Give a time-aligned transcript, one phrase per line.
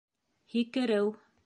[0.53, 1.07] Һикереү